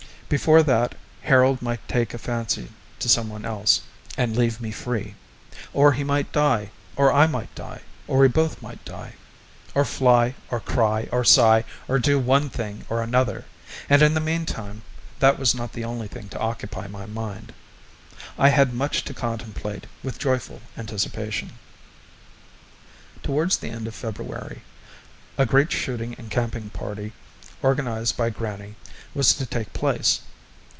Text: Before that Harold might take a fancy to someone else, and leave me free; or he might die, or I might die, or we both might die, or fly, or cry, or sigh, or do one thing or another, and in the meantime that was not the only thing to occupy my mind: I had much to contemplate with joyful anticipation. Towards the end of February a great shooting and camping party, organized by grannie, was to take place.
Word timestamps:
Before 0.31 0.63
that 0.63 0.95
Harold 1.23 1.61
might 1.61 1.85
take 1.89 2.13
a 2.13 2.17
fancy 2.17 2.69
to 2.99 3.09
someone 3.09 3.43
else, 3.43 3.81
and 4.15 4.33
leave 4.33 4.61
me 4.61 4.71
free; 4.71 5.15
or 5.73 5.91
he 5.91 6.05
might 6.05 6.31
die, 6.31 6.71
or 6.95 7.11
I 7.11 7.27
might 7.27 7.53
die, 7.53 7.81
or 8.07 8.19
we 8.19 8.29
both 8.29 8.61
might 8.61 8.81
die, 8.85 9.15
or 9.75 9.83
fly, 9.83 10.35
or 10.49 10.61
cry, 10.61 11.09
or 11.11 11.25
sigh, 11.25 11.65
or 11.89 11.99
do 11.99 12.17
one 12.17 12.49
thing 12.49 12.85
or 12.87 13.03
another, 13.03 13.43
and 13.89 14.01
in 14.01 14.13
the 14.13 14.21
meantime 14.21 14.83
that 15.19 15.37
was 15.37 15.53
not 15.53 15.73
the 15.73 15.83
only 15.83 16.07
thing 16.07 16.29
to 16.29 16.39
occupy 16.39 16.87
my 16.87 17.05
mind: 17.05 17.53
I 18.37 18.47
had 18.47 18.73
much 18.73 19.03
to 19.03 19.13
contemplate 19.13 19.85
with 20.01 20.17
joyful 20.17 20.61
anticipation. 20.77 21.59
Towards 23.21 23.57
the 23.57 23.69
end 23.69 23.85
of 23.85 23.95
February 23.95 24.61
a 25.37 25.45
great 25.45 25.73
shooting 25.73 26.15
and 26.17 26.31
camping 26.31 26.69
party, 26.69 27.11
organized 27.63 28.17
by 28.17 28.27
grannie, 28.31 28.75
was 29.13 29.35
to 29.35 29.45
take 29.45 29.71
place. 29.71 30.21